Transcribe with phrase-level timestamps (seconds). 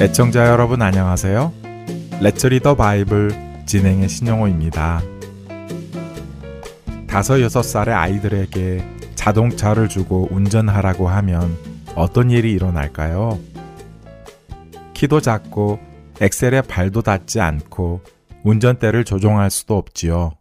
[0.00, 1.52] 애청자 여러분 안녕하세요.
[2.22, 3.32] 레츠리더 바이블
[3.66, 5.02] 진행의 신영호입니다.
[7.06, 8.82] 다섯 여섯 살의 아이들에게
[9.14, 11.54] 자동차를 주고 운전하라고 하면
[11.96, 13.38] 어떤 일이 일어날까요?
[14.94, 15.78] 키도 작고
[16.18, 18.00] 엑셀에 발도 닿지 않고
[18.42, 20.32] 운전대를 조종할 수도 없지요.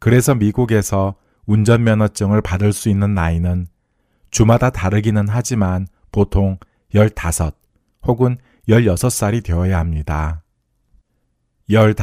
[0.00, 1.14] 그래서 미국에서
[1.46, 3.68] 운전면허증을 받을 수 있는 나이는
[4.32, 6.58] 주마다 다르기는 하지만 보통
[6.92, 7.52] 15,
[8.06, 8.36] 혹은
[8.68, 10.42] 16살이 되어야 합니다.
[11.68, 11.94] 15,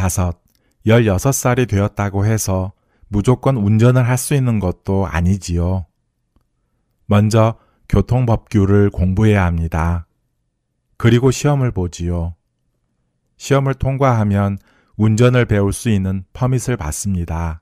[0.86, 2.74] 16살이 되었다고 해서
[3.08, 5.86] 무조건 운전을 할 수 있는 것도 아니지요.
[7.06, 7.56] 먼저
[7.90, 10.08] 교통법규를 공부해야 합니다.
[10.98, 12.36] 그리고 시험을 보지요.
[13.38, 14.58] 시험을 통과하면
[14.98, 17.62] 운전을 배울 수 있는 퍼밋을 받습니다.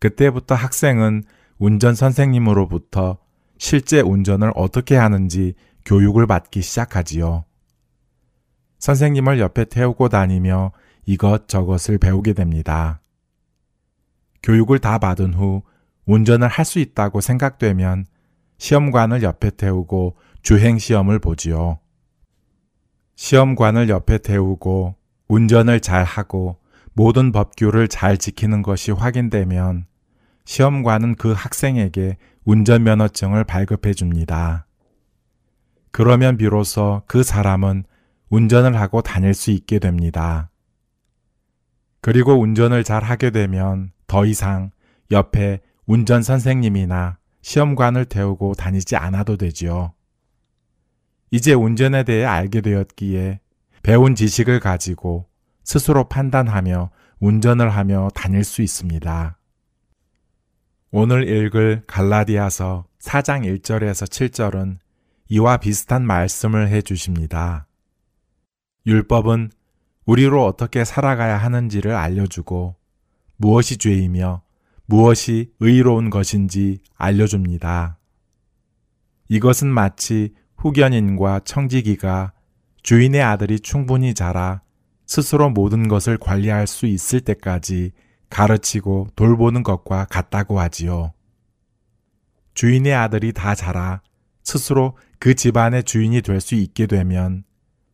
[0.00, 1.22] 그때부터 학생은
[1.58, 3.18] 운전 선생님으로부터
[3.56, 7.44] 실제 운전을 어떻게 하는지 교육을 받기 시작하지요.
[8.78, 10.72] 선생님을 옆에 태우고 다니며
[11.06, 13.00] 이것저것을 배우게 됩니다.
[14.42, 15.62] 교육을 다 받은 후
[16.06, 18.06] 운전을 할 수 있다고 생각되면
[18.58, 21.78] 시험관을 옆에 태우고 주행 시험을 보지요.
[23.14, 24.96] 시험관을 옆에 태우고
[25.28, 26.58] 운전을 잘 하고
[26.94, 29.86] 모든 법규를 잘 지키는 것이 확인되면
[30.44, 34.66] 시험관은 그 학생에게 운전면허증을 발급해 줍니다.
[35.92, 37.84] 그러면 비로소 그 사람은
[38.30, 40.50] 운전을 하고 다닐 수 있게 됩니다.
[42.00, 44.70] 그리고 운전을 잘 하게 되면 더 이상
[45.10, 49.92] 옆에 운전 선생님이나 시험관을 태우고 다니지 않아도 되지요.
[51.30, 53.40] 이제 운전에 대해 알게 되었기에
[53.82, 55.26] 배운 지식을 가지고
[55.64, 59.38] 스스로 판단하며 운전을 하며 다닐 수 있습니다.
[60.90, 64.78] 오늘 읽을 갈라디아서 4장 1절에서 7절은
[65.32, 67.66] 이와 비슷한 말씀을 해 주십니다.
[68.84, 69.50] 율법은
[70.04, 72.76] 우리로 어떻게 살아가야 하는지를 알려주고
[73.38, 74.42] 무엇이 죄이며
[74.84, 77.98] 무엇이 의로운 것인지 알려줍니다.
[79.30, 82.34] 이것은 마치 후견인과 청지기가
[82.82, 84.60] 주인의 아들이 충분히 자라
[85.06, 87.92] 스스로 모든 것을 관리할 수 있을 때까지
[88.28, 91.14] 가르치고 돌보는 것과 같다고 하지요.
[92.52, 94.02] 주인의 아들이 다 자라
[94.44, 97.44] 스스로 그 집안의 주인이 될 수 있게 되면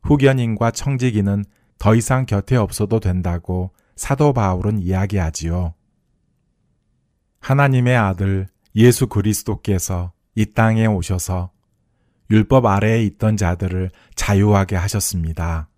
[0.03, 1.45] 후견인과 청지기는
[1.79, 5.75] 더 이상 곁에 없어도 된다고 사도 바울은 이야기하지요.
[7.41, 11.51] 하나님의 아들 예수 그리스도께서 이 땅에 오셔서
[12.31, 15.69] 율법 아래에 있던 자들을 자유하게 하셨습니다.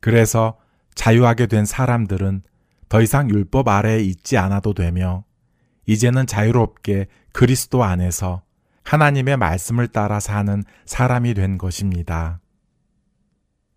[0.00, 0.58] 그래서
[0.94, 2.42] 자유하게 된 사람들은
[2.88, 5.24] 더 이상 율법 아래에 있지 않아도 되며
[5.86, 8.42] 이제는 자유롭게 그리스도 안에서
[8.84, 12.40] 하나님의 말씀을 따라 사는 사람이 된 것입니다.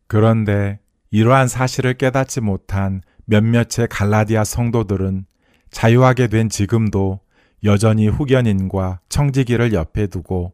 [0.08, 0.80] 그런데
[1.12, 5.26] 이러한 사실을 깨닫지 못한 몇몇의 갈라디아 성도들은
[5.72, 7.20] 자유하게 된 지금도
[7.64, 10.54] 여전히 후견인과 청지기를 옆에 두고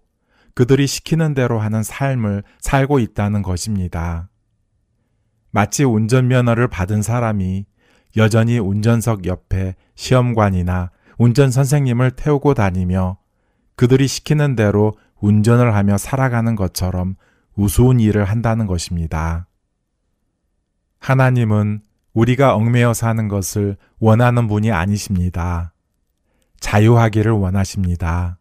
[0.54, 4.30] 그들이 시키는 대로 하는 삶을 살고 있다는 것입니다.
[5.52, 7.66] 마치 운전면허를 받은 사람이
[8.18, 13.19] 여전히 운전석 옆에 시험관이나 운전 선생님을 태우고 다니며
[13.80, 17.16] 그들이 시키는 대로 운전을 하며 살아가는 것처럼
[17.56, 19.48] 우스운 일을 한다는 것입니다.
[21.00, 25.72] 하나님은 우리가 얽매여 사는 것을 원하는 분이 아니십니다.
[26.60, 28.38] 자유하기를 원하십니다.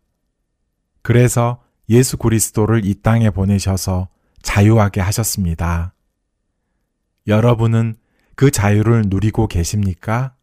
[1.02, 4.08] 그래서 예수 그리스도를 이 땅에 보내셔서
[4.42, 5.94] 자유하게 하셨습니다.
[7.28, 7.94] 여러분은
[8.34, 10.34] 그 자유를 누리고 계십니까?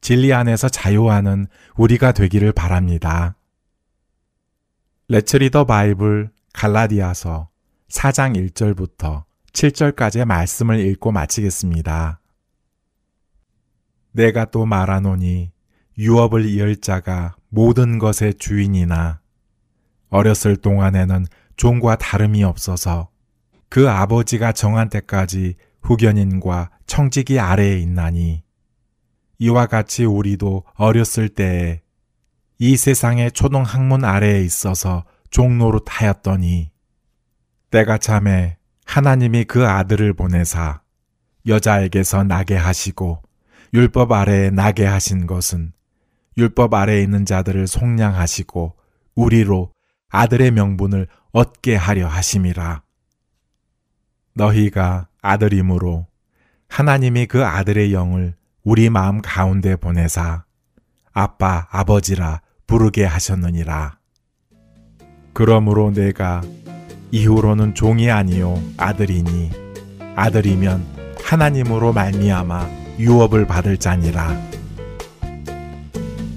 [0.00, 3.36] 진리 안에서 자유하는 우리가 되기를 바랍니다.
[5.08, 7.48] 레츠 리더 바이블 갈라디아서
[7.90, 12.20] 4장 1절부터 7절까지의 말씀을 읽고 마치겠습니다.
[14.12, 15.50] 내가 또 말하노니
[15.98, 19.20] 유업을 이을 자가 모든 것의 주인이나
[20.08, 21.26] 어렸을 동안에는
[21.56, 23.10] 종과 다름이 없어서
[23.68, 28.44] 그 아버지가 정한 때까지 후견인과 청지기 아래에 있나니
[29.38, 31.81] 이와 같이 우리도 어렸을 때에
[32.64, 36.70] 이 세상의 초동 학문 아래에 있어서 종로로 타였더니
[37.72, 40.80] 때가 참에 하나님이 그 아들을 보내사
[41.44, 43.20] 여자에게서 나게 하시고
[43.74, 45.72] 율법 아래에 나게 하신 것은
[46.38, 48.76] 율법 아래에 있는 자들을 속량하시고
[49.16, 49.72] 우리로
[50.10, 52.82] 아들의 명분을 얻게 하려 하심이라.
[54.34, 56.06] 너희가 아들이므로
[56.68, 60.44] 하나님이 그 아들의 영을 우리 마음 가운데 보내사
[61.12, 62.40] 아빠, 아버지라
[62.72, 63.98] 부르게 하셨느니라.
[65.34, 66.40] 그러므로 내가
[67.10, 69.50] 이후로는 종이 아니요 아들이니
[70.16, 70.82] 아들이면
[71.22, 74.34] 하나님으로 말미암아 유업을 받을 자니라.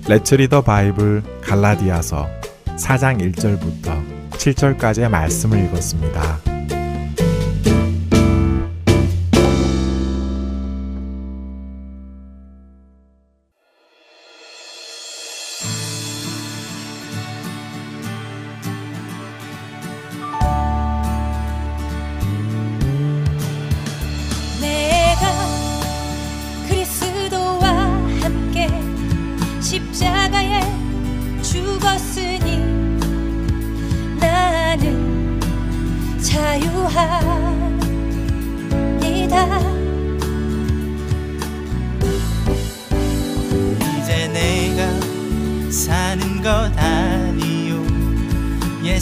[0.10, 2.28] 레츠리더 바이블 갈라디아서
[2.66, 6.55] 4장 1절부터 7절까지의 말씀을 읽었습니다.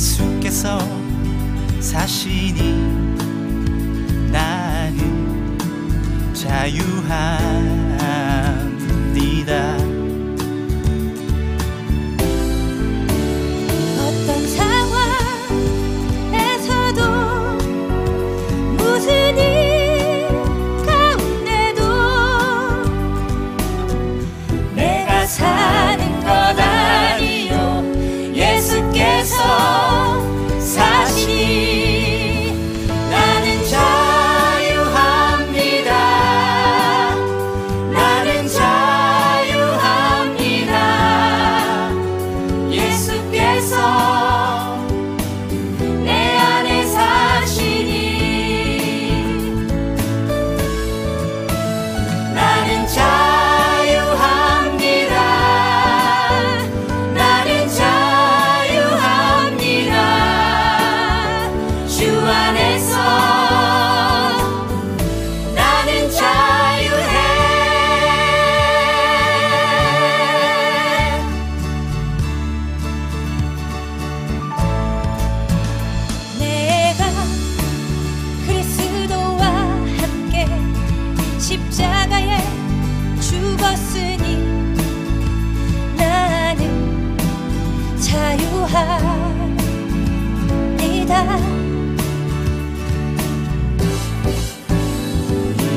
[0.03, 0.77] 예수께서
[1.79, 2.73] 사시니
[4.33, 5.57] 나는
[6.33, 7.82] 자유한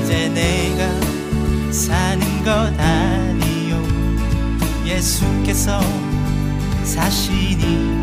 [0.03, 2.51] 이제 내가 사는 것
[2.81, 3.83] 아니요.
[4.85, 5.81] 예수께서
[6.85, 7.96] 사시니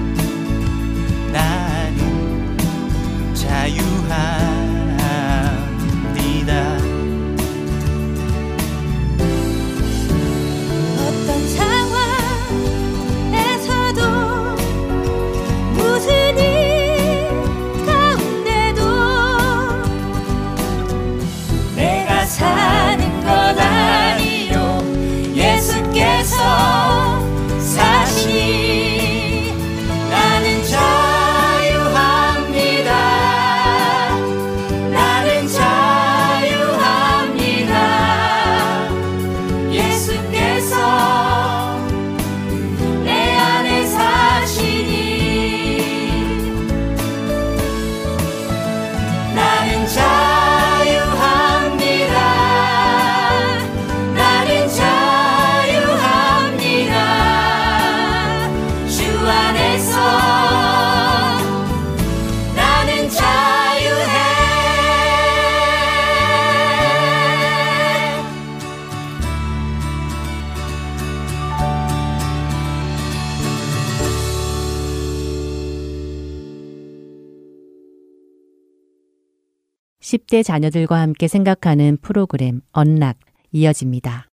[80.14, 83.18] 10대 자녀들과 함께 생각하는 프로그램 언락
[83.52, 84.28] 이어집니다.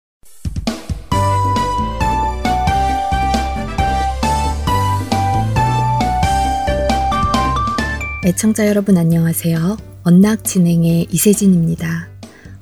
[8.25, 9.77] 애청자 여러분 안녕하세요.
[10.03, 12.09] 언락 진행의 이세진입니다.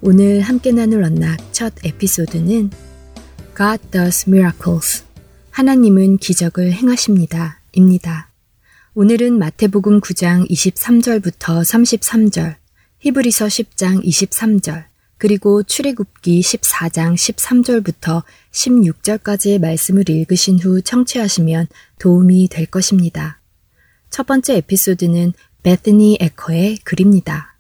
[0.03, 2.71] 오늘 함께 나눌 언락 첫 에피소드는
[3.57, 5.05] God does miracles.
[5.51, 7.61] 하나님은 기적을 행하십니다.
[7.73, 8.31] 입니다.
[8.95, 12.57] 오늘은 마태복음 9장 23절부터 33절,
[13.05, 14.87] 히브리서 10장 23절,
[15.19, 21.67] 그리고 출애굽기 14장 13절부터 16절까지의 말씀을 읽으신 후 청취하시면
[21.99, 23.43] 도움이 될 것입니다.
[24.09, 27.59] 첫 번째 에피소드는 베트니 에커의 글입니다.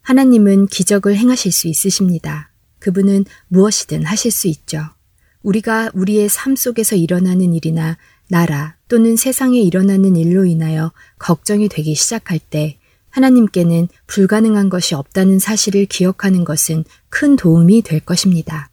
[0.00, 2.50] 하나님은 기적을 행하실 수 있으십니다.
[2.78, 4.82] 그분은 무엇이든 하실 수 있죠.
[5.42, 12.38] 우리가 우리의 삶 속에서 일어나는 일이나 나라 또는 세상에 일어나는 일로 인하여 걱정이 되기 시작할
[12.38, 12.79] 때
[13.10, 18.70] 하나님께는 불가능한 것이 없다는 사실을 기억하는 것은 큰 도움이 될 것입니다.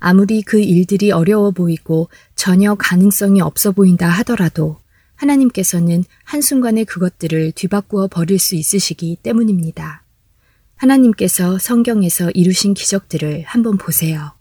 [0.00, 4.78] 아무리 그 일들이 어려워 보이고 전혀 가능성이 없어 보인다 하더라도
[5.16, 10.02] 하나님께서는 한순간에 그것들을 뒤바꾸어 버릴 수 있으시기 때문입니다.
[10.76, 14.32] 하나님께서 성경에서 이루신 기적들을 한번 보세요.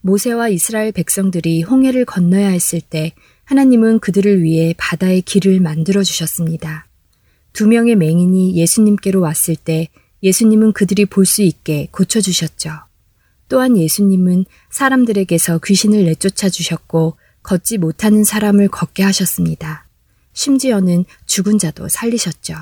[0.00, 3.12] 모세와 이스라엘 백성들이 홍해를 건너야 했을 때
[3.44, 6.89] 하나님은 그들을 위해 바다의 길을 만들어 주셨습니다.
[7.52, 9.88] 두 명의 맹인이 예수님께로 왔을 때
[10.22, 12.70] 예수님은 그들이 볼 수 있게 고쳐주셨죠.
[13.48, 19.86] 또한 예수님은 사람들에게서 귀신을 내쫓아 주셨고 걷지 못하는 사람을 걷게 하셨습니다.
[20.32, 22.54] 심지어는 죽은 자도 살리셨죠.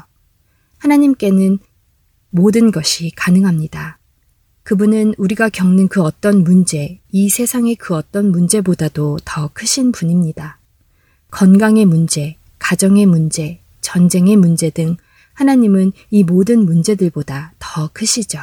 [0.79, 1.59] 하나님께는
[2.31, 3.99] 모든 것이 가능합니다.
[4.63, 10.61] 그분은 우리가 겪는 그 어떤 문제, 이 세상의 그 어떤 문제보다도 더 크신 분입니다.
[11.31, 14.99] 건강의 문제, 가정의 문제, 전쟁의 문제 등
[15.33, 18.39] 하나님은 이 모든 문제들보다 더 크시죠.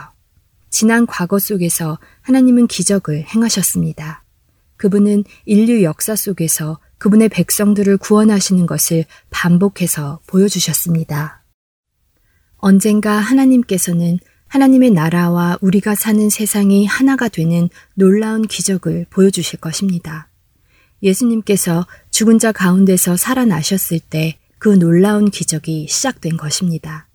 [0.71, 4.23] 지난 과거 속에서 하나님은 기적을 행하셨습니다.
[4.77, 11.43] 그분은 인류 역사 속에서 그분의 백성들을 구원하시는 것을 반복해서 보여주셨습니다.
[12.57, 20.27] 언젠가 하나님께서는 하나님의 나라와 우리가 사는 세상이 하나가 되는 놀라운 기적을 보여주실 것입니다.
[21.03, 27.07] 예수님께서 죽은 자 가운데서 살아나셨을 때 그 놀라운 기적이 시작된 것입니다.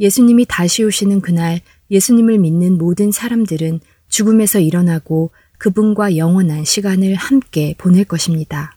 [0.00, 1.60] 예수님이 다시 오시는 그날
[1.90, 8.76] 예수님을 믿는 모든 사람들은 죽음에서 일어나고 그분과 영원한 시간을 함께 보낼 것입니다.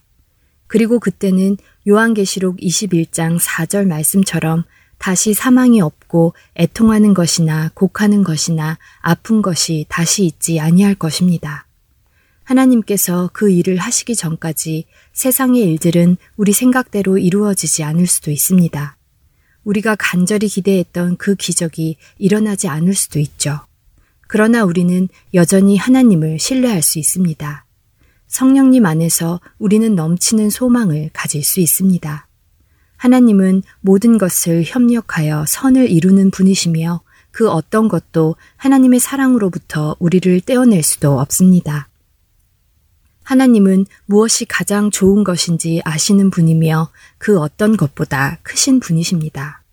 [0.68, 4.64] 그리고 그때는 요한계시록 21장 4절 말씀처럼
[4.98, 11.68] 다시 사망이 없고 애통하는 것이나 곡하는 것이나 아픈 것이 다시 있지 아니할 것입니다.
[12.46, 18.98] 하나님께서 그 일을 하시기 전까지 세상의 일들은 우리 생각대로 이루어지지 않을 수도 있습니다.
[19.64, 23.60] 우리가 간절히 기대했던 그 기적이 일어나지 않을 수도 있죠.
[24.28, 27.66] 그러나 우리는 여전히 하나님을 신뢰할 수 있습니다.
[28.28, 32.28] 성령님 안에서 우리는 넘치는 소망을 가질 수 있습니다.
[32.98, 41.20] 하나님은 모든 것을 협력하여 선을 이루는 분이시며 그 어떤 것도 하나님의 사랑으로부터 우리를 떼어낼 수도
[41.20, 41.90] 없습니다.
[43.26, 49.64] 하나님은 무엇이 가장 좋은 것인지 아시는 분이며 그 어떤 것보다 크신 분이십니다.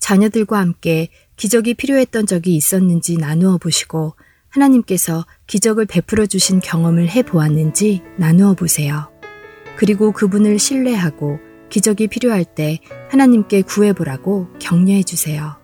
[0.00, 4.14] 자녀들과 함께 기적이 필요했던 적이 있었는지 나누어 보시고
[4.48, 9.10] 하나님께서 기적을 베풀어 주신 경험을 해 보았는지 나누어 보세요.
[9.76, 12.80] 그리고 그분을 신뢰하고 기적이 필요할 때
[13.10, 15.56] 하나님께 구해보라고 격려해 주세요.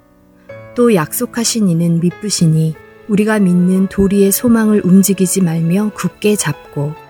[0.77, 2.75] 또 약속하신 이는 믿으시니
[3.09, 7.04] 우리가 믿는 도리의 소망을 움직이지 말며 굳게 잡고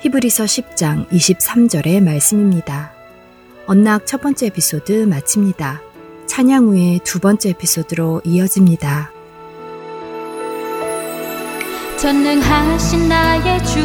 [0.00, 2.92] 히브리서 10장 23절의 말씀입니다.
[3.66, 5.82] 언락 첫 번째 에피소드 마칩니다.
[6.26, 9.10] 찬양 후에 두 번째 에피소드로 이어집니다.
[11.98, 13.80] 전능하신 나의 주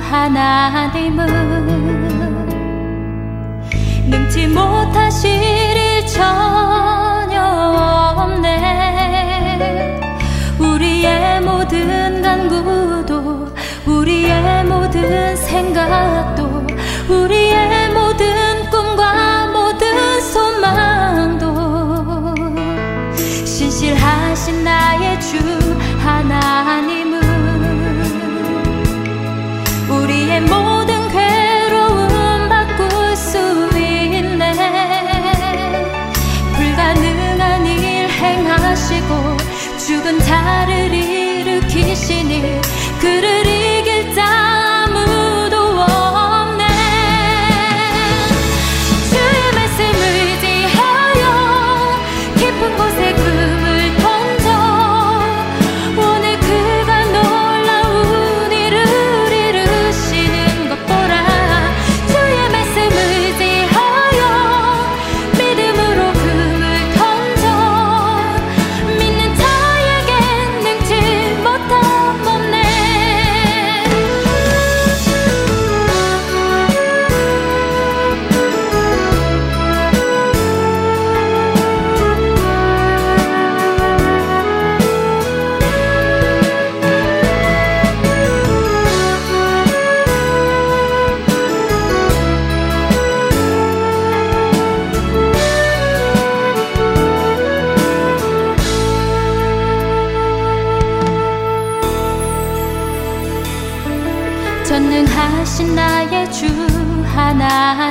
[0.00, 1.26] 하나님은
[4.10, 6.41] 능치 못하실 일 전혀
[15.52, 16.21] 생각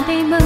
[0.08, 0.41] 하나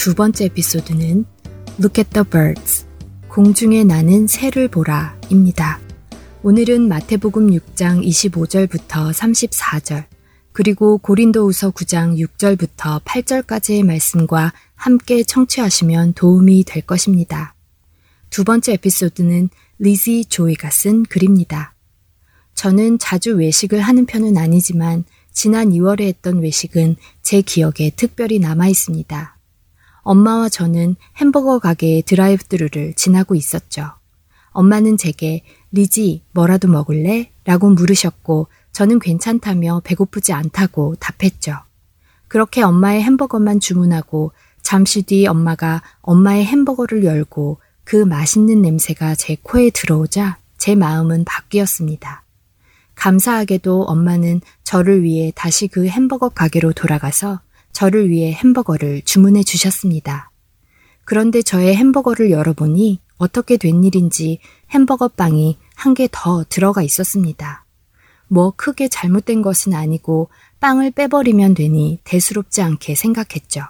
[0.00, 1.26] 두 번째 에피소드는
[1.78, 2.86] Look at the birds.
[3.28, 5.78] 공중에 나는 새를 보라 입니다.
[6.42, 10.06] 오늘은 마태복음 6장 25절부터 34절,
[10.52, 17.54] 그리고 고린도후서 9장 6절부터 8절까지의 말씀과 함께 청취하시면 도움이 될 것입니다.
[18.30, 21.74] 두 번째 에피소드는 리지 조이가 쓴 글입니다.
[22.54, 29.36] 저는 자주 외식을 하는 편은 아니지만 지난 2월에 했던 외식은 제 기억에 특별히 남아 있습니다.
[30.02, 33.92] 엄마와 저는 햄버거 가게의 드라이브스루를 지나고 있었죠.
[34.52, 37.30] 엄마는 제게 리지 뭐라도 먹을래?
[37.44, 41.58] 라고 물으셨고 저는 괜찮다며 배고프지 않다고 답했죠.
[42.28, 44.32] 그렇게 엄마의 햄버거만 주문하고
[44.62, 52.22] 잠시 뒤 엄마가 엄마의 햄버거를 열고 그 맛있는 냄새가 제 코에 들어오자 제 마음은 바뀌었습니다.
[52.94, 57.40] 감사하게도 엄마는 저를 위해 다시 그 햄버거 가게로 돌아가서
[57.72, 60.30] 저를 위해 햄버거를 주문해 주셨습니다.
[61.04, 64.38] 그런데 저의 햄버거를 열어보니 어떻게 된 일인지
[64.70, 67.64] 햄버거 빵이 한 개 더 들어가 있었습니다.
[68.28, 70.28] 뭐 크게 잘못된 것은 아니고
[70.60, 73.62] 빵을 빼버리면 되니 대수롭지 않게 생각했죠.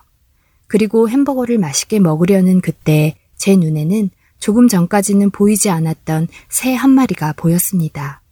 [0.66, 8.22] 그리고 햄버거를 맛있게 먹으려는 그때 제 눈에는 조금 전까지는 보이지 않았던 새 한 마리가 보였습니다.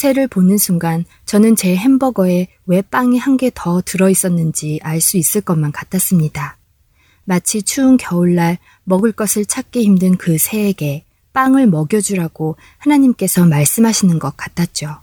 [0.00, 5.42] 새를 보는 순간 저는 제 햄버거에 왜 빵이 한 개 더 들어있었는지 알 수 있을
[5.42, 6.56] 것만 같았습니다.
[7.24, 14.96] 마치 추운 겨울날 먹을 것을 찾기 힘든 그 새에게 빵을 먹여주라고 하나님께서 말씀하시는 것 같았죠.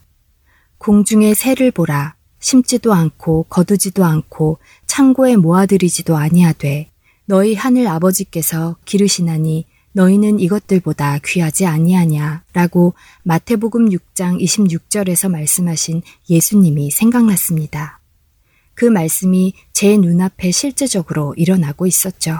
[0.80, 2.16] 공중의 새를 보라.
[2.40, 4.58] 심지도 않고 거두지도 않고
[4.88, 6.90] 창고에 모아들이지도 아니하되
[7.26, 18.00] 너희 하늘 아버지께서 기르시나니 너희는 이것들보다 귀하지 아니하냐 라고 마태복음 6장 26절에서 말씀하신 예수님이 생각났습니다.
[18.76, 22.38] 그 말씀이 제 눈앞에 실제적으로 일어나고 있었죠.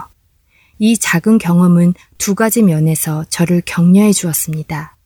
[0.78, 4.96] 이 작은 경험은 두 가지 면에서 저를 격려해 주었습니다.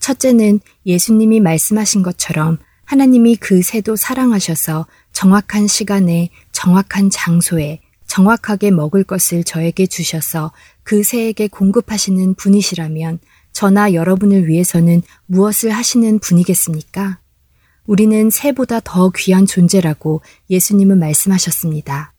[0.00, 9.44] 첫째는 예수님이 말씀하신 것처럼 하나님이 그 새도 사랑하셔서 정확한 시간에 정확한 장소에 정확하게 먹을 것을
[9.44, 10.52] 저에게 주셔서
[10.88, 13.18] 그 새에게 공급하시는 분이시라면
[13.52, 17.18] 저나 여러분을 위해서는 무엇을 하시는 분이겠습니까?
[17.84, 22.14] 우리는 새보다 더 귀한 존재라고 예수님은 말씀하셨습니다.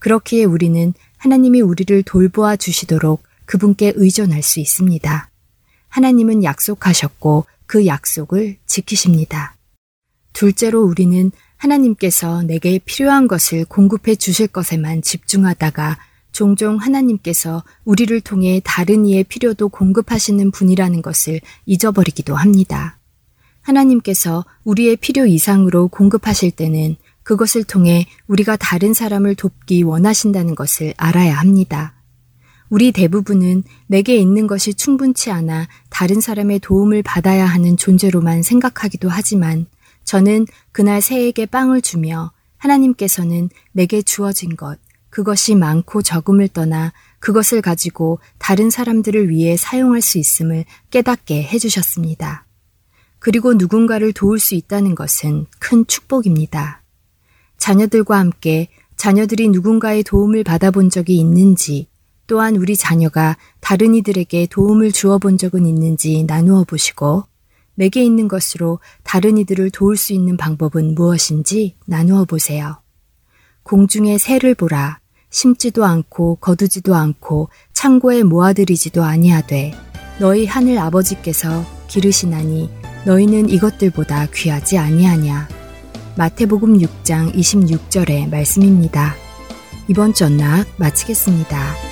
[0.00, 5.30] 그렇기에 우리는 하나님이 우리를 돌보아 주시도록 그분께 의존할 수 있습니다.
[5.86, 9.54] 하나님은 약속하셨고 그 약속을 지키십니다.
[10.32, 15.98] 둘째로 우리는 하나님께서 내게 필요한 것을 공급해 주실 것에만 집중하다가
[16.32, 22.98] 종종 하나님께서 우리를 통해 다른 이의 필요도 공급하시는 분이라는 것을 잊어버리기도 합니다.
[23.60, 31.34] 하나님께서 우리의 필요 이상으로 공급하실 때는 그것을 통해 우리가 다른 사람을 돕기 원하신다는 것을 알아야
[31.34, 31.94] 합니다.
[32.68, 39.66] 우리 대부분은 내게 있는 것이 충분치 않아 다른 사람의 도움을 받아야 하는 존재로만 생각하기도 하지만
[40.04, 44.78] 저는 그날 새에게 빵을 주며 하나님께서는 내게 주어진 것,
[45.12, 52.46] 그것이 많고 적음을 떠나 그것을 가지고 다른 사람들을 위해 사용할 수 있음을 깨닫게 해주셨습니다.
[53.18, 56.82] 그리고 누군가를 도울 수 있다는 것은 큰 축복입니다.
[57.58, 61.88] 자녀들과 함께 자녀들이 누군가의 도움을 받아본 적이 있는지
[62.26, 67.24] 또한 우리 자녀가 다른 이들에게 도움을 주어 본 적은 있는지 나누어 보시고
[67.74, 72.80] 내게 있는 것으로 다른 이들을 도울 수 있는 방법은 무엇인지 나누어 보세요.
[73.64, 75.01] 공중의 새를 보라.
[75.32, 79.72] 심지도 않고 거두지도 않고 창고에 모아들이지도 아니하되
[80.20, 82.70] 너희 하늘 아버지께서 기르시나니
[83.06, 85.48] 너희는 이것들보다 귀하지 아니하냐.
[86.16, 89.14] 마태복음 6장 26절의 말씀입니다.
[89.88, 91.91] 이번 전락 마치겠습니다.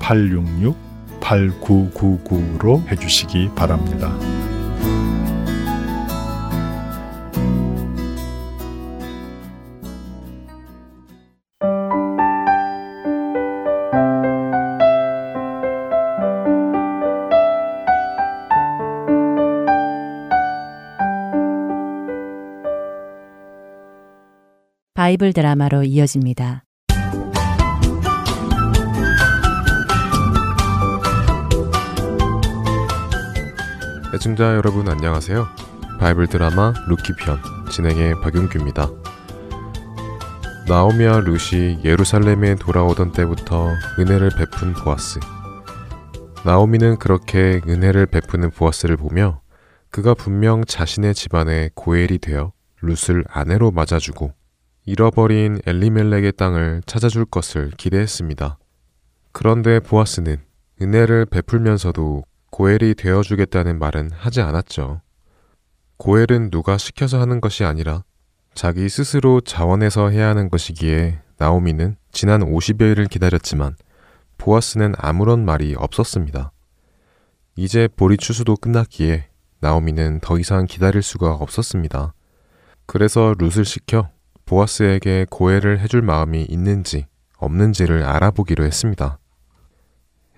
[0.00, 4.12] 866-8999로 해주시기 바랍니다.
[24.94, 26.64] 바이블 드라마로 이어집니다.
[34.18, 35.46] 애청자 여러분 안녕하세요.
[36.00, 37.38] 바이블 드라마 룻기 편
[37.70, 38.90] 진행의 박윤규입니다.
[40.66, 45.20] 나오미와 룻이 예루살렘에 돌아오던 때부터 은혜를 베푼 보아스.
[46.44, 49.40] 나오미는 그렇게 은혜를 베푸는 보아스를 보며
[49.90, 52.52] 그가 분명 자신의 집안에 고엘이 되어
[52.82, 54.32] 룻을 아내로 맞아주고
[54.84, 58.58] 잃어버린 엘리멜렉의 땅을 찾아줄 것을 기대했습니다.
[59.30, 60.38] 그런데 보아스는
[60.82, 65.00] 은혜를 베풀면서도 고엘이 되어주겠다는 말은 하지 않았죠.
[65.96, 68.04] 고엘은 누가 시켜서 하는 것이 아니라
[68.54, 73.76] 자기 스스로 자원해서 해야 하는 것이기에 나오미는 지난 50여일을 기다렸지만
[74.38, 76.52] 보아스는 아무런 말이 없었습니다.
[77.56, 79.28] 이제 보리 추수도 끝났기에
[79.60, 82.14] 나오미는 더 이상 기다릴 수가 없었습니다.
[82.86, 84.08] 그래서 룻을 시켜
[84.46, 87.06] 보아스에게 고해를 해줄 마음이 있는지
[87.36, 89.18] 없는지를 알아보기로 했습니다.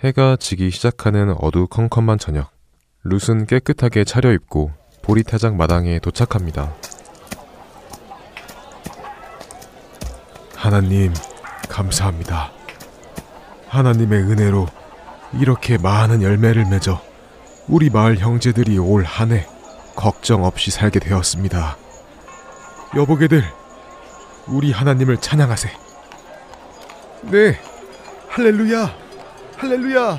[0.02, 2.50] 해가 지기 시작하는 어두컴컴한 저녁,
[3.04, 6.74] 룻은 깨끗하게 차려입고 보리타작 마당에 도착합니다.
[10.56, 11.12] 하나님,
[11.68, 12.50] 감사합니다.
[13.68, 14.66] 하나님의 은혜로
[15.38, 17.00] 이렇게 많은 열매를 맺어
[17.68, 19.46] 우리 마을 형제들이 올 한 해
[19.96, 21.76] 걱정 없이 살게 되었습니다.
[22.96, 23.44] 여보게들,
[24.48, 25.70] 우리 하나님을 찬양하세.
[27.30, 27.58] 네,
[28.28, 28.96] 할렐루야,
[29.60, 30.18] 할렐루야.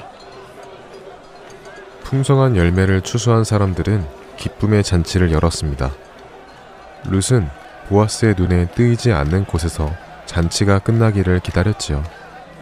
[2.03, 4.05] 풍성한 열매를 추수한 사람들은
[4.37, 5.91] 기쁨의 잔치를 열었습니다.
[7.05, 7.49] 룻은
[7.87, 9.91] 보아스의 눈에 뜨이지 않는 곳에서
[10.27, 12.03] 잔치가 끝나기를 기다렸지요.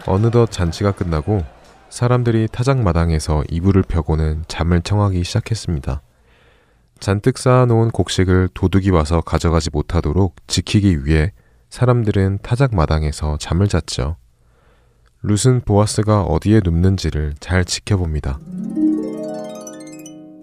[0.06, 1.44] 어느덧 잔치가 끝나고
[1.90, 6.00] 사람들이 타작마당에서 이불을 펴고는 잠을 청하기 시작했습니다.
[6.98, 11.32] 잔뜩 쌓아놓은 곡식을 도둑이 와서 가져가지 못하도록 지키기 위해
[11.68, 14.16] 사람들은 타작마당에서 잠을 잤죠.
[15.22, 18.40] 룻은 보아스가 어디에 눕는지를 잘 지켜봅니다.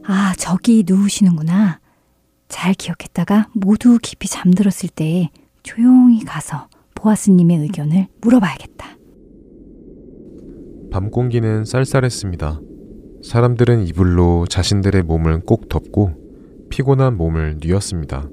[0.06, 1.80] 아, 저기 누우시는구나.
[2.48, 5.30] 잘 기억했다가 모두 깊이 잠들었을 때
[5.64, 8.98] 조용히 가서 보아스님의 의견을 물어봐야겠다.
[10.92, 12.62] 밤 공기는 쌀쌀했습니다.
[13.24, 18.30] 사람들은 이불로 자신들의 몸을 꼭 덮고 피곤한 몸을 뉘었습니다.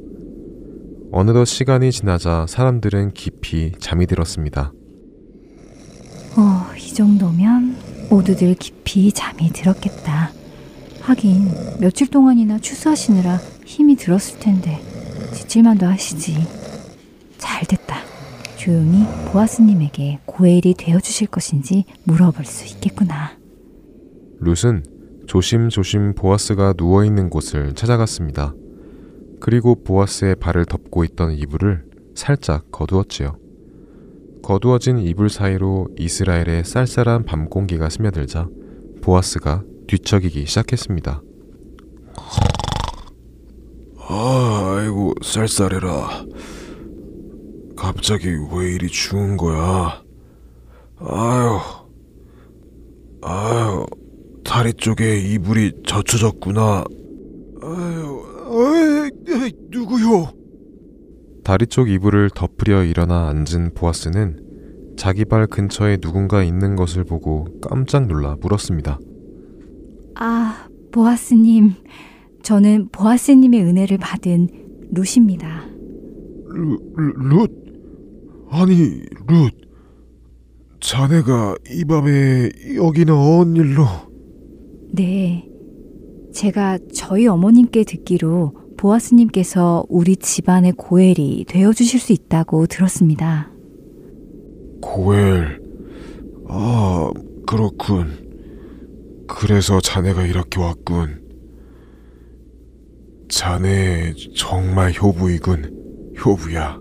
[1.11, 4.73] 어느덧 시간이 지나자 사람들은 깊이 잠이 들었습니다.
[6.85, 7.77] 어, 이 정도면
[8.11, 10.31] 모두들 깊이 잠이 들었겠다.
[11.01, 11.49] 하긴
[11.81, 14.81] 며칠 동안이나 추수하시느라 힘이 들었을 텐데
[15.33, 16.37] 지칠만도 하시지.
[17.39, 17.97] 잘 됐다.
[18.57, 23.33] 조용히 보아스님에게 고엘이 되어주실 것인지 물어볼 수 있겠구나.
[24.41, 24.85] 룻은
[25.27, 28.55] 조심조심 보아스가 누워있는 곳을 찾아갔습니다.
[29.41, 33.44] 그리고 보아스의 발을 덮고 있던 이불을 살짝 거두었지요.
[34.45, 38.47] 거두어진 이불 사이로 이스라엘의 쌀쌀한 밤 공기가 스며들자
[39.01, 41.23] 보아스가 뒤척이기 시작했습니다.
[44.07, 46.27] 아, 아이고 쌀쌀해라.
[47.75, 50.03] 갑자기 왜 이리 추운 거야?
[50.99, 51.59] 아유,
[53.23, 53.87] 아유,
[54.45, 56.85] 다리 쪽에 이불이 젖혀졌구나.
[57.63, 60.44] 아유, 어이, 에이, 누구요?
[61.45, 68.07] 다리 쪽 이불을 덮으려 일어나 앉은 보아스는 자기 발 근처에 누군가 있는 것을 보고 깜짝
[68.07, 68.99] 놀라 물었습니다.
[70.15, 71.73] 아, 보아스님.
[72.43, 74.49] 저는 보아스님의 은혜를 받은
[74.93, 75.65] 룻입니다.
[76.47, 77.51] 루, 루, 룻?
[78.51, 79.53] 아니, 룻.
[80.81, 83.85] 자네가 이 밤에 여기는 언 일로?
[84.93, 85.47] 네.
[86.33, 93.51] 제가 저희 어머님께 듣기로 보아스님께서 우리 집안의 고엘이 되어주실 수 있다고 들었습니다.
[94.83, 95.63] 고엘.
[96.49, 97.11] 아,
[97.47, 99.25] 그렇군.
[99.27, 101.23] 그래서 자네가 이렇게 왔군.
[103.31, 106.13] 자네 정말 효부이군.
[106.23, 106.79] 효부야.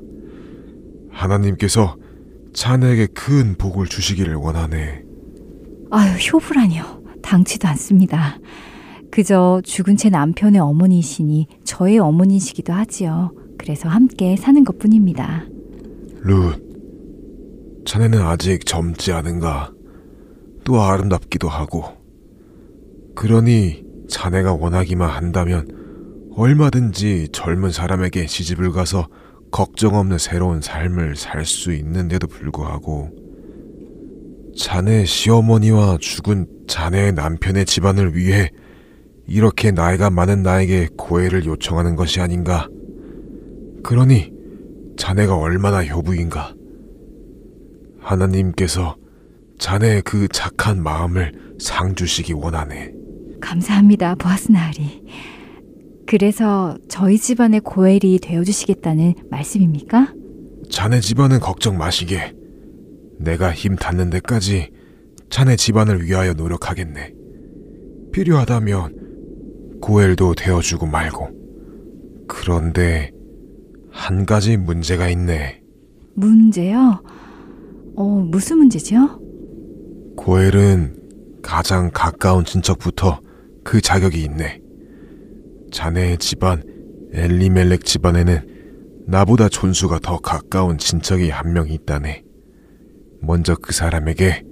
[1.10, 1.96] 하나님께서
[2.54, 5.04] 자네에게 큰 복을 주시기를 원하네.
[5.92, 7.02] 아유, 효부라니요.
[7.22, 8.38] 당치도 않습니다.
[9.14, 13.32] 그저 죽은 제 남편의 어머니이시니 저의 어머니시기도 하지요.
[13.60, 15.46] 그래서 함께 사는 것 뿐입니다.
[16.22, 16.60] 룻,
[17.86, 19.72] 자네는 아직 젊지 않은가?
[20.64, 21.84] 또 아름답기도 하고.
[23.14, 25.68] 그러니 자네가 원하기만 한다면
[26.36, 29.08] 얼마든지 젊은 사람에게 시집을 가서
[29.52, 33.12] 걱정 없는 새로운 삶을 살 수 있는데도 불구하고
[34.58, 38.50] 자네 시어머니와 죽은 자네의 남편의 집안을 위해
[39.28, 42.68] 이렇게 나이가 많은 나에게 고해를 요청하는 것이 아닌가.
[43.84, 44.32] 그러니
[44.98, 46.54] 자네가 얼마나 효부인가.
[48.00, 48.98] 하나님께서
[49.60, 52.92] 자네의 그 착한 마음을 상 주시기 원하네.
[53.40, 55.04] 감사합니다, 보아스 나으리.
[56.06, 60.14] 그래서 저희 집안의 고엘이 되어주시겠다는 말씀입니까?
[60.70, 62.34] 자네 집안은 걱정 마시게.
[63.20, 64.70] 내가 힘 닿는 데까지
[65.30, 67.14] 자네 집안을 위하여 노력하겠네.
[68.12, 69.03] 필요하다면
[69.84, 71.28] 고엘도 되어주고 말고.
[72.26, 73.12] 그런데
[73.92, 75.62] 한 가지 문제가 있네.
[76.16, 77.04] 문제요?
[77.98, 79.20] 어, 무슨 문제죠?
[80.16, 83.20] 고엘은 가장 가까운 친척부터
[83.66, 84.62] 그 자격이 있네.
[85.74, 86.64] 자네의 집안
[87.12, 92.24] 엘리멜렉 집안에는 나보다 존수가 더 가까운 친척이 한 명 있다네.
[93.20, 94.46] 먼저 그 사람에게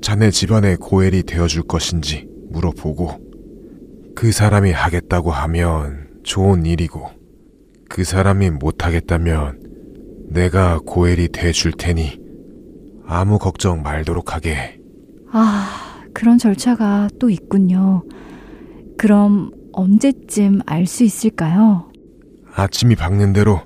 [0.00, 3.33] 자네 집안의 고엘이 되어줄 것인지 물어보고
[4.14, 7.10] 그 사람이 하겠다고 하면 좋은 일이고
[7.88, 9.60] 그 사람이 못하겠다면
[10.30, 12.20] 내가 고엘이 돼줄 테니
[13.06, 14.80] 아무 걱정 말도록 하게.
[15.30, 18.02] 아, 그런 절차가 또 있군요.
[18.96, 21.90] 그럼 언제쯤 알 수 있을까요?
[22.54, 23.60] 아침이 밝는 대로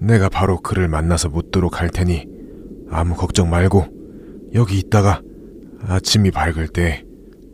[0.00, 2.26] 내가 바로 그를 만나서 묻도록 할 테니
[2.90, 3.86] 아무 걱정 말고
[4.54, 5.20] 여기 있다가
[5.86, 7.04] 아침이 밝을 때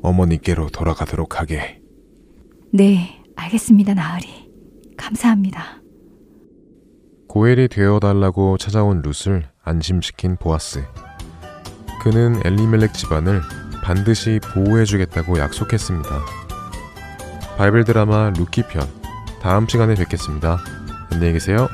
[0.02, 1.77] 어머니께로 돌아가도록 하게.
[2.72, 4.52] 네, 알겠습니다, 나으리.
[4.96, 5.80] 감사합니다.
[7.28, 10.84] 고엘이 되어달라고 찾아온 룻을 안심시킨 보아스.
[12.02, 13.40] 그는 엘리멜렉 집안을
[13.82, 16.08] 반드시 보호해주겠다고 약속했습니다.
[17.56, 18.86] 바이블 드라마 룻기 편
[19.40, 20.58] 다음 시간에 뵙겠습니다.
[21.10, 21.68] 안녕히 계세요.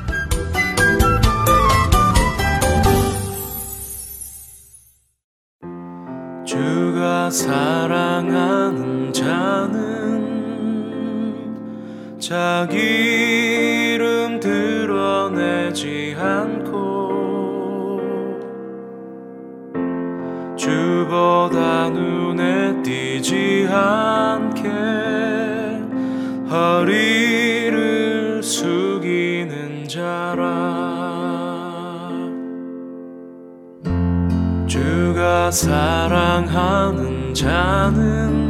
[6.45, 10.14] 주가 사랑하는 자는
[12.27, 17.21] 자기 이름 드러내지 않고
[20.57, 24.71] 주보다 눈에 띄지 않게
[26.49, 30.41] 허리를 숙이는 자라.
[34.65, 38.44] 주가 사랑하는 자는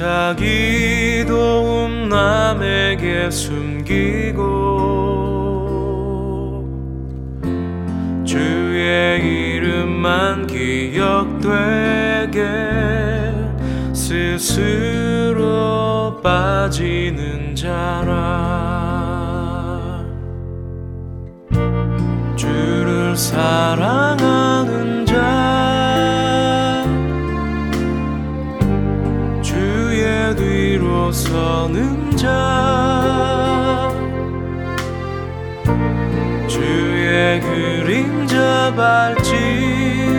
[0.00, 4.40] 자기 도움 남에게 숨기고
[8.24, 11.50] 주의 이름만 기억되게
[13.92, 15.38] 스스로
[16.22, 18.10] 빠지는 자라.
[22.36, 24.59] 주를 사랑하
[31.30, 33.88] 서는 자
[36.48, 39.34] 주의 그림자 밟지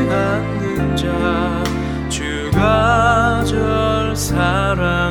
[0.09, 1.63] 않는 자
[2.07, 5.10] 주가 절 사랑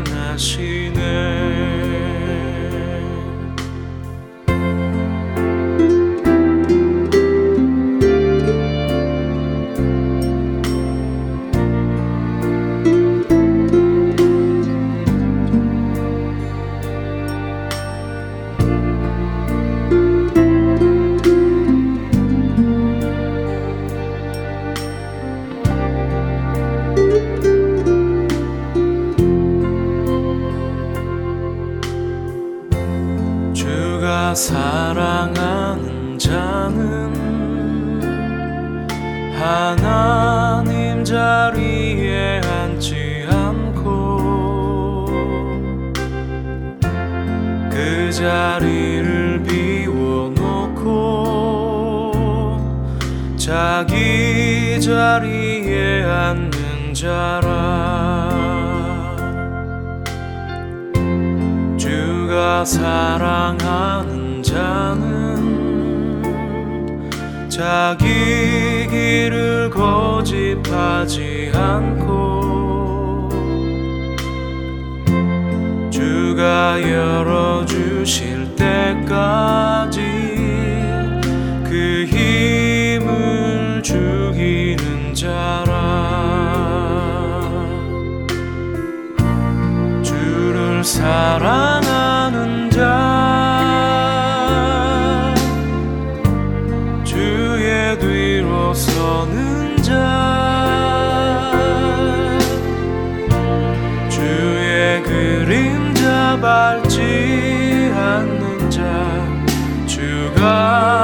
[110.40, 110.99] 주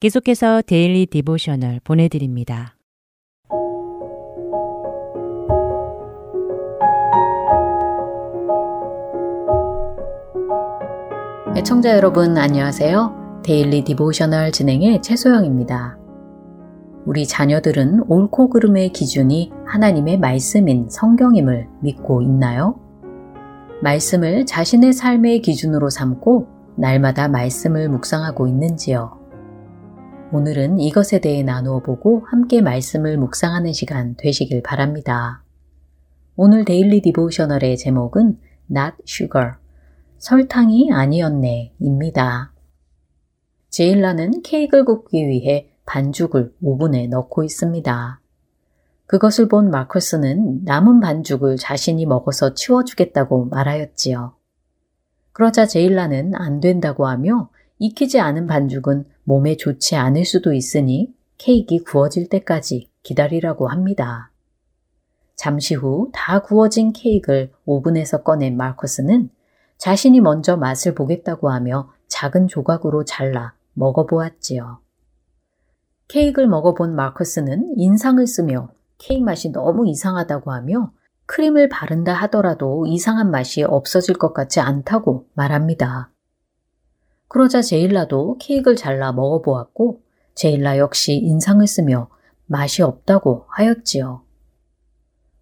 [0.00, 2.74] 계속해서 Daily Devotional 보내드립니다.
[11.54, 13.42] 애청자 여러분 안녕하세요.
[13.44, 15.98] Daily Devotional 진행의 최소영입니다.
[17.04, 22.80] 우리 자녀들은 옳고 그름의 기준이 하나님의 말씀인 성경임을 믿고 있나요?
[23.82, 26.48] 말씀을 자신의 삶의 기준으로 삼고
[26.78, 29.19] 날마다 말씀을 묵상하고 있는지요?
[30.32, 35.42] 오늘은 이것에 대해 나누어 보고 함께 말씀을 묵상하는 시간 되시길 바랍니다.
[36.36, 38.38] 오늘 Daily Devotional의 제목은
[38.70, 39.54] Not Sugar,
[40.18, 42.52] 설탕이 아니었네 입니다.
[43.70, 48.20] 제일라는 케이크를 굽기 위해 반죽을 오븐에 넣고 있습니다.
[49.06, 54.36] 그것을 본 마커스는 남은 반죽을 자신이 먹어서 치워주겠다고 말하였지요.
[55.32, 57.50] 그러자 제일라는 안 된다고 하며
[57.80, 64.32] 익히지 않은 반죽은 몸에 좋지 않을 수도 있으니 케이크 구워질 때까지 기다리라고 합니다.
[65.36, 69.30] 잠시 후 다 구워진 케이크를 오븐에서 꺼낸 마커스는
[69.78, 74.80] 자신이 먼저 맛을 보겠다고 하며 작은 조각으로 잘라 먹어보았지요.
[76.08, 80.90] 케이크를 먹어본 마커스는 인상을 쓰며 케이크 맛이 너무 이상하다고 하며
[81.26, 86.10] 크림을 바른다 하더라도 이상한 맛이 없어질 것 같지 않다고 말합니다.
[87.30, 90.00] 그러자 제일라도 케이크를 잘라 먹어보았고
[90.34, 92.08] 제일라 역시 인상을 쓰며
[92.46, 94.22] 맛이 없다고 하였지요.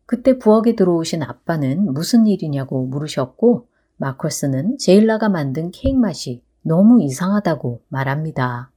[0.04, 8.70] 그때 부엌에 들어오신 아빠는 무슨 일이냐고 물으셨고 마커스는 제일라가 만든 케이크 맛이 너무 이상하다고 말합니다.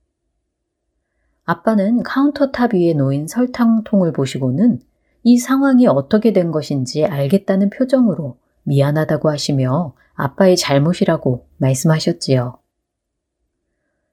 [1.43, 4.79] 아빠는 countertop 위에 놓인 설탕통을 보시고는
[5.23, 12.60] 이 상황이 어떻게 된 것인지 알겠다는 표정으로 미안하다고 하시며 아빠의 잘못이라고 말씀하셨지요.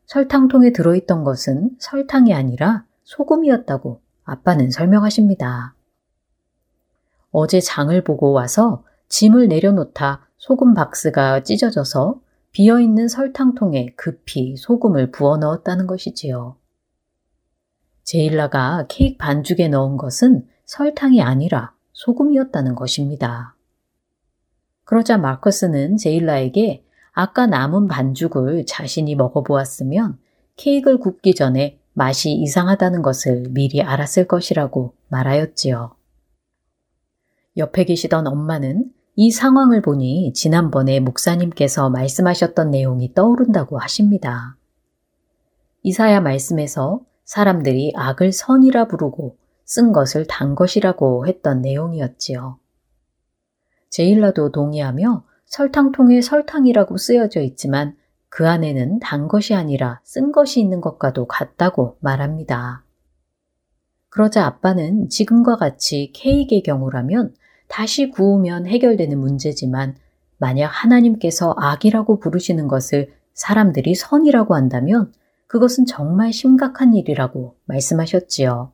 [0.09, 5.75] 설탕통에 들어있던 것은 설탕이 아니라 소금이었다고 아빠는 설명하십니다.
[7.31, 15.87] 어제 장을 보고 와서 짐을 내려놓다 소금 박스가 찢어져서 비어있는 설탕통에 급히 소금을 부어 넣었다는
[15.87, 16.57] 것이지요.
[18.05, 23.55] 제일라가 케이크 반죽에 넣은 것은 설탕이 아니라 소금이었다는 것입니다.
[24.85, 26.88] 그러자 마커스는 제일라에게
[27.21, 30.21] 아까 남은 반죽을 자신이 먹어보았으면
[30.55, 35.97] 케이크를 굽기 전에 맛이 이상하다는 것을 미리 알았을 것이라고 말하였지요.
[37.57, 44.57] 옆에 계시던 엄마는 이 상황을 보니 지난번에 목사님께서 말씀하셨던 내용이 떠오른다고 하십니다.
[45.83, 52.61] 이사야 말씀에서 사람들이 악을 선이라 부르고 쓴 것을 단 것이라고 했던 내용이었지요.
[53.91, 57.97] 제일라도 동의하며 설탕통에 설탕이라고 쓰여져 있지만
[58.29, 62.85] 그 안에는 단 것이 아니라 쓴 것이 있는 것과도 같다고 말합니다.
[64.11, 67.35] 그러자 아빠는 지금과 같이 케이크의 경우라면
[67.67, 69.97] 다시 구우면 해결되는 문제지만
[70.39, 75.13] 만약 하나님께서 악이라고 부르시는 것을 사람들이 선이라고 한다면
[75.47, 78.73] 그것은 정말 심각한 일이라고 말씀하셨지요.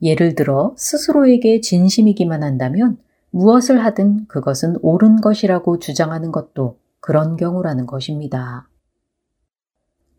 [0.00, 2.98] 예를 들어 스스로에게 진심이기만 한다면
[3.30, 8.68] 무엇을 하든 그것은 옳은 것이라고 주장하는 것도 그런 경우라는 것입니다.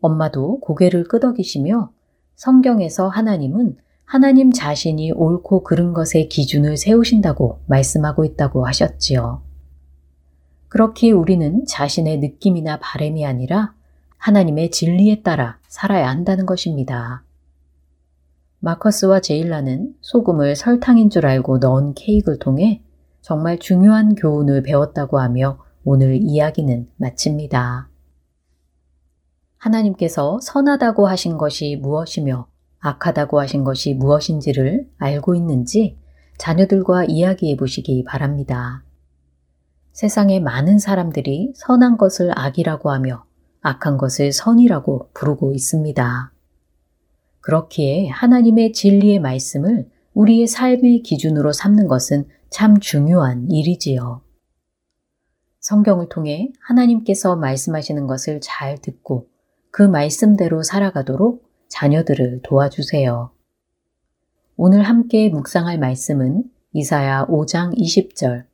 [0.00, 1.92] 엄마도 고개를 끄덕이시며
[2.36, 9.42] 성경에서 하나님은 하나님 자신이 옳고 그른 것의 기준을 세우신다고 말씀하고 있다고 하셨지요.
[10.68, 13.74] 그렇게 우리는 자신의 느낌이나 바램이 아니라
[14.16, 17.22] 하나님의 진리에 따라 살아야 한다는 것입니다.
[18.60, 22.82] 마커스와 제일라는 소금을 설탕인 줄 알고 넣은 케이크를 통해
[23.30, 27.88] 정말 중요한 교훈을 배웠다고 하며 오늘 이야기는 마칩니다.
[29.56, 32.48] 하나님께서 선하다고 하신 것이 무엇이며
[32.80, 35.96] 악하다고 하신 것이 무엇인지를 알고 있는지
[36.38, 38.82] 자녀들과 이야기해 보시기 바랍니다.
[39.92, 43.26] 세상에 많은 사람들이 선한 것을 악이라고 하며
[43.60, 46.32] 악한 것을 선이라고 부르고 있습니다.
[47.42, 54.22] 그렇기에 하나님의 진리의 말씀을 우리의 삶의 기준으로 삼는 것은 참 중요한 일이지요.
[55.60, 59.28] 성경을 통해 하나님께서 말씀하시는 것을 잘 듣고
[59.70, 63.30] 그 말씀대로 살아가도록 자녀들을 도와주세요.
[64.56, 66.42] 오늘 함께 묵상할 말씀은
[66.72, 68.46] 이사야 5장 20절.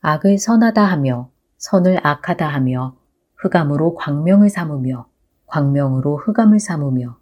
[0.00, 2.96] 악을 선하다 하며 선을 악하다 하며
[3.36, 5.06] 흑암으로 광명을 삼으며
[5.46, 7.18] 광명으로 흑암을 삼으며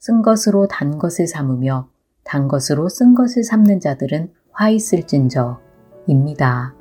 [0.00, 1.88] 쓴 것으로 단 것을 삼으며
[2.24, 5.60] 단 것으로 쓴 것을 삼는 자들은 화 있을진저
[6.08, 6.74] 입니다.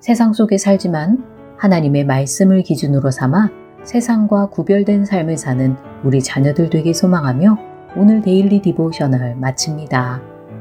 [0.00, 1.24] 세상 속에 살지만
[1.56, 3.48] 하나님의 말씀을 기준으로 삼아
[3.84, 7.56] 세상과 구별된 삶을 사는 우리 자녀들 되길 소망하며
[7.96, 10.20] 오늘 데일리 디보셔널 마칩니다.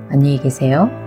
[0.10, 1.07] 안녕히 계세요.